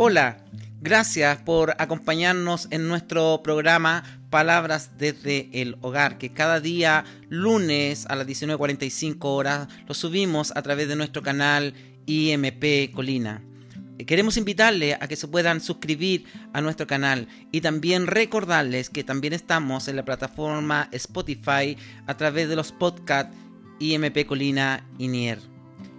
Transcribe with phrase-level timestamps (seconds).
[0.00, 0.44] Hola,
[0.80, 8.14] gracias por acompañarnos en nuestro programa Palabras desde el Hogar, que cada día lunes a
[8.14, 11.74] las 19.45 horas lo subimos a través de nuestro canal
[12.06, 13.42] IMP Colina.
[14.06, 19.32] Queremos invitarles a que se puedan suscribir a nuestro canal y también recordarles que también
[19.32, 23.34] estamos en la plataforma Spotify a través de los podcasts
[23.80, 25.57] IMP Colina y Nier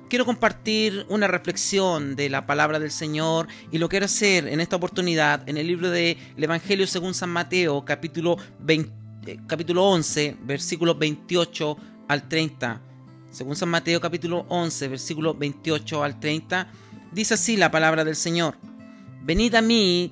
[0.10, 4.76] quiero compartir una reflexión de la palabra del Señor y lo quiero hacer en esta
[4.76, 8.92] oportunidad en el libro del Evangelio según San Mateo, capítulo, 20,
[9.28, 11.78] eh, capítulo 11, versículos 28
[12.08, 12.82] al 30.
[13.30, 16.68] Según San Mateo, capítulo 11, versículos 28 al 30,
[17.12, 18.58] dice así la palabra del Señor.
[19.22, 20.12] Venid a mí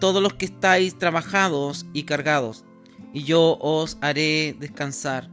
[0.00, 2.64] todos los que estáis trabajados y cargados,
[3.14, 5.30] y yo os haré descansar.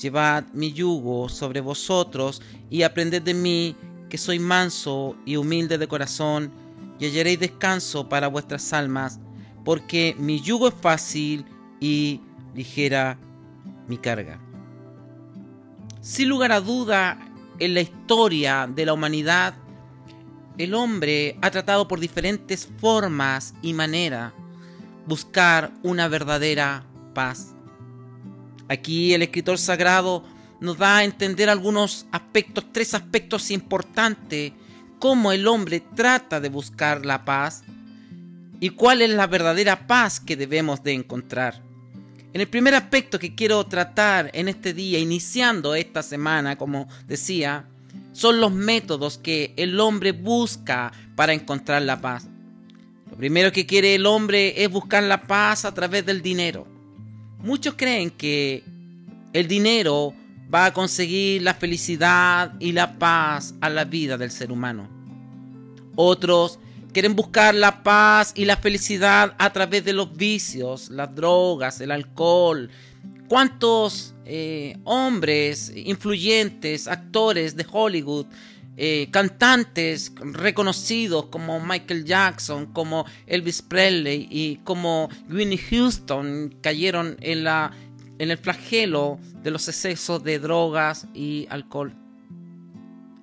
[0.00, 3.76] Llevad mi yugo sobre vosotros y aprended de mí,
[4.08, 6.52] que soy manso y humilde de corazón,
[6.98, 9.20] y hallaréis descanso para vuestras almas,
[9.64, 11.44] porque mi yugo es fácil
[11.80, 12.20] y
[12.54, 13.18] ligera
[13.88, 14.40] mi carga.
[16.00, 17.18] Sin lugar a duda,
[17.58, 19.54] en la historia de la humanidad,
[20.58, 24.32] el hombre ha tratado por diferentes formas y maneras
[25.06, 26.84] buscar una verdadera
[27.14, 27.54] paz.
[28.68, 30.24] Aquí el escritor sagrado
[30.60, 34.52] nos da a entender algunos aspectos, tres aspectos importantes,
[34.98, 37.62] cómo el hombre trata de buscar la paz
[38.60, 41.62] y cuál es la verdadera paz que debemos de encontrar.
[42.32, 47.68] En el primer aspecto que quiero tratar en este día, iniciando esta semana, como decía,
[48.12, 52.26] son los métodos que el hombre busca para encontrar la paz.
[53.10, 56.73] Lo primero que quiere el hombre es buscar la paz a través del dinero.
[57.44, 58.64] Muchos creen que
[59.34, 60.14] el dinero
[60.52, 64.88] va a conseguir la felicidad y la paz a la vida del ser humano.
[65.94, 66.58] Otros
[66.94, 71.90] quieren buscar la paz y la felicidad a través de los vicios, las drogas, el
[71.90, 72.70] alcohol.
[73.28, 78.24] ¿Cuántos eh, hombres influyentes, actores de Hollywood,
[78.76, 87.44] eh, cantantes reconocidos como Michael Jackson, como Elvis Presley y como Winnie Houston cayeron en,
[87.44, 87.70] la,
[88.18, 91.94] en el flagelo de los excesos de drogas y alcohol.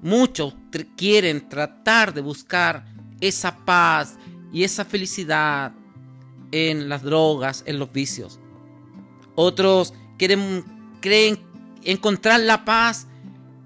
[0.01, 0.55] Muchos
[0.95, 2.85] quieren tratar de buscar
[3.19, 4.17] esa paz
[4.53, 5.73] y esa felicidad
[6.51, 8.39] en las drogas, en los vicios.
[9.35, 10.63] Otros quieren,
[11.01, 11.39] creen
[11.83, 13.07] encontrar la paz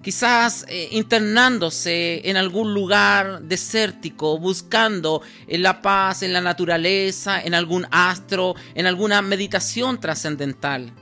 [0.05, 7.87] quizás eh, internándose en algún lugar desértico, buscando la paz en la naturaleza, en algún
[7.89, 10.93] astro, en alguna meditación trascendental.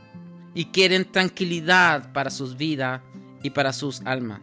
[0.55, 3.01] Y quieren tranquilidad para sus vidas
[3.43, 4.39] y para sus almas.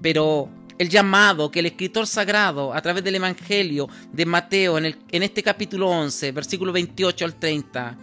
[0.00, 0.48] Pero
[0.78, 5.42] el llamado que el escritor sagrado a través del Evangelio de Mateo en, en este
[5.42, 7.98] capítulo 11, versículo 28 al 30,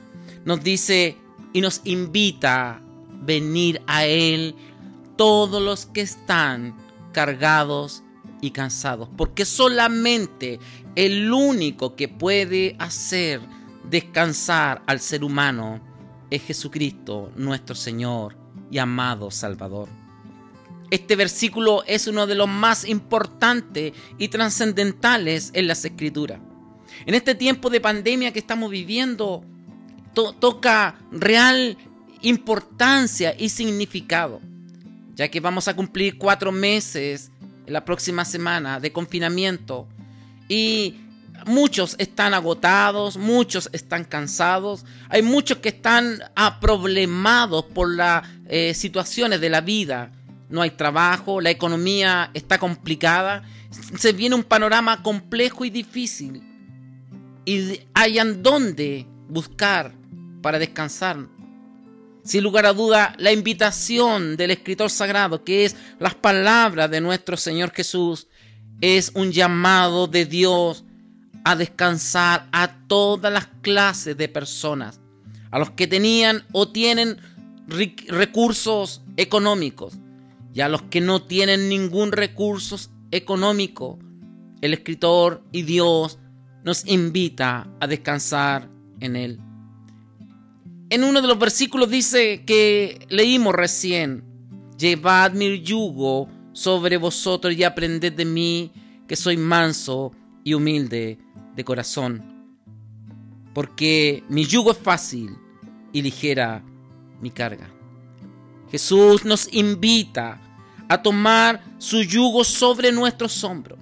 [0.46, 1.18] nos dice
[1.52, 2.82] y nos invita a
[3.26, 4.54] venir a Él
[5.16, 6.76] todos los que están
[7.12, 8.04] cargados
[8.42, 10.60] y cansados, porque solamente
[10.96, 13.42] el único que puede hacer
[13.90, 15.82] descansar al ser humano
[16.30, 18.36] es Jesucristo, nuestro Señor
[18.70, 19.88] y amado Salvador.
[20.90, 26.40] Este versículo es uno de los más importantes y trascendentales en las Escrituras.
[27.06, 29.44] En este tiempo de pandemia que estamos viviendo,
[30.14, 31.78] toca real
[32.22, 34.40] importancia y significado
[35.16, 37.32] ya que vamos a cumplir cuatro meses
[37.68, 39.88] la próxima semana de confinamiento
[40.50, 40.96] y
[41.46, 49.42] muchos están agotados, muchos están cansados, hay muchos que están aproblemados por las eh, situaciones
[49.42, 50.12] de la vida.
[50.50, 53.44] No hay trabajo, la economía está complicada,
[53.98, 56.44] se viene un panorama complejo y difícil.
[57.46, 59.94] Y hayan dónde buscar
[60.42, 61.18] para descansar
[62.24, 67.36] sin lugar a duda, la invitación del escritor sagrado, que es las palabras de nuestro
[67.36, 68.28] Señor Jesús,
[68.80, 70.86] es un llamado de Dios
[71.44, 75.02] a descansar a todas las clases de personas,
[75.52, 77.18] a los que tenían o tienen
[77.68, 79.96] recursos económicos
[80.54, 82.80] y a los que no tienen ningún recurso
[83.12, 84.00] económico.
[84.62, 86.20] El escritor y Dios
[86.64, 88.70] nos invita a descansar
[89.02, 89.43] en Él
[90.94, 94.24] en uno de los versículos dice que leímos recién,
[94.78, 98.72] llevad mi yugo sobre vosotros y aprended de mí,
[99.08, 100.12] que soy manso
[100.44, 101.18] y humilde
[101.56, 102.46] de corazón.
[103.56, 105.36] Porque mi yugo es fácil
[105.92, 106.64] y ligera
[107.20, 107.74] mi carga.
[108.70, 110.40] Jesús nos invita
[110.90, 113.80] a tomar su yugo sobre nuestros hombros.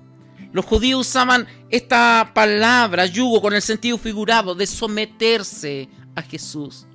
[0.53, 6.87] Los judíos usaban esta palabra, yugo, con el sentido figurado de someterse a Jesús.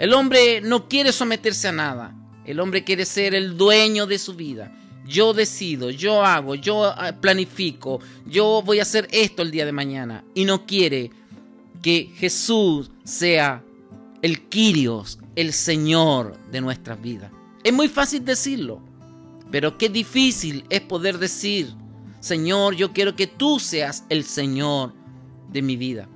[0.00, 2.16] El hombre no quiere someterse a nada.
[2.46, 4.74] El hombre quiere ser el dueño de su vida.
[5.06, 9.72] Yo decido, yo hago, yo ah, planifico, yo voy a hacer esto el día de
[9.72, 10.24] mañana.
[10.34, 11.10] Y no quiere
[11.82, 13.62] que Jesús sea
[14.22, 17.30] el Kyrios, el Señor de nuestras vidas.
[17.62, 18.80] Es muy fácil decirlo,
[19.50, 21.74] pero qué difícil es poder decir,
[22.20, 24.94] Señor, yo quiero que tú seas el Señor
[25.52, 26.08] de mi vida.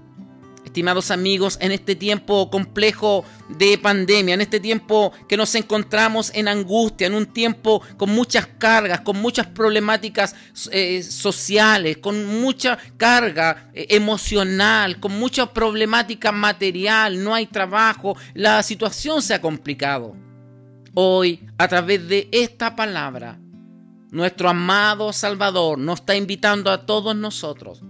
[0.75, 6.49] Estimados amigos, en este tiempo complejo de pandemia, en este tiempo que nos encontramos en
[6.49, 10.35] angustia, en un tiempo con muchas cargas, con muchas problemáticas
[10.73, 18.61] eh, sociales, con mucha carga eh, emocional, con mucha problemática material, no hay trabajo, la
[18.65, 20.17] situación se ha complicado.
[20.93, 23.39] Hoy, a través de esta palabra,
[24.11, 27.81] nuestro amado Salvador nos está invitando a todos nosotros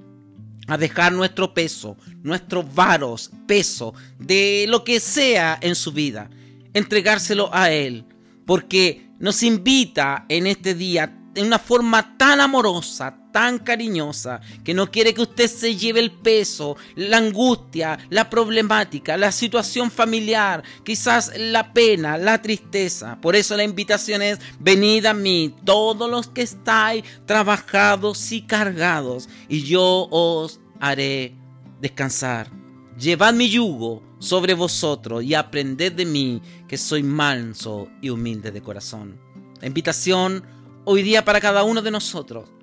[0.66, 6.30] a dejar nuestro peso, nuestros varos, peso, de lo que sea en su vida,
[6.72, 8.04] entregárselo a Él,
[8.46, 14.92] porque nos invita en este día de una forma tan amorosa, tan cariñosa, que no
[14.92, 21.32] quiere que usted se lleve el peso, la angustia, la problemática, la situación familiar, quizás
[21.36, 23.18] la pena, la tristeza.
[23.20, 29.28] Por eso la invitación es, venid a mí, todos los que estáis trabajados y cargados,
[29.48, 31.34] y yo os haré
[31.80, 32.48] descansar.
[32.96, 38.62] Llevad mi yugo sobre vosotros y aprended de mí, que soy manso y humilde de
[38.62, 39.18] corazón.
[39.60, 40.44] La invitación
[40.84, 42.53] hoy día para cada uno de nosotros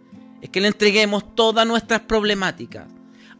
[0.41, 2.87] es que le entreguemos todas nuestras problemáticas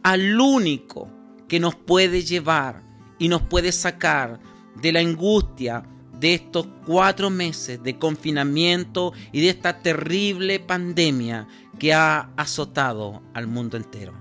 [0.02, 1.10] al único
[1.48, 2.82] que nos puede llevar
[3.18, 4.40] y nos puede sacar
[4.80, 5.84] de la angustia
[6.18, 13.48] de estos cuatro meses de confinamiento y de esta terrible pandemia que ha azotado al
[13.48, 14.12] mundo entero.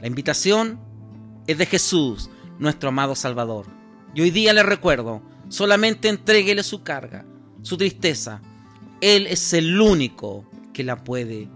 [0.00, 0.80] La invitación
[1.46, 3.66] es de Jesús, nuestro amado Salvador.
[4.14, 7.24] Y hoy día le recuerdo, solamente entréguele su carga,
[7.62, 8.42] su tristeza.
[9.00, 11.48] Él es el único que la puede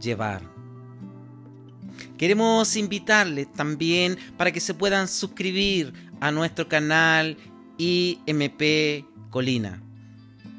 [0.00, 0.42] llevar.
[2.16, 7.36] Queremos invitarles también para que se puedan suscribir a nuestro canal
[7.78, 9.82] IMP Colina.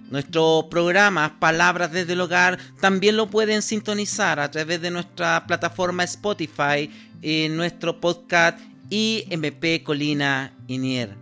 [0.10, 6.04] Nuestro programa Palabras desde el Hogar también lo pueden sintonizar a través de nuestra plataforma
[6.04, 6.90] Spotify,
[7.22, 8.58] en nuestro podcast
[8.90, 11.16] IMP Colina Inier.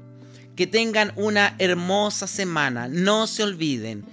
[0.55, 2.87] Que tengan una hermosa semana.
[2.87, 4.05] No se olviden,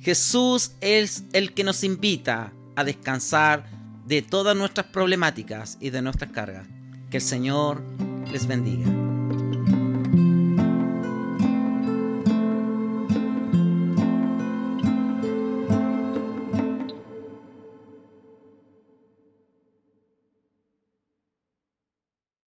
[0.00, 3.64] Jesús es el que nos invita a descansar
[4.06, 6.66] de todas nuestras problemáticas y de nuestras cargas.
[7.10, 7.82] Que el Señor
[8.32, 8.86] les bendiga.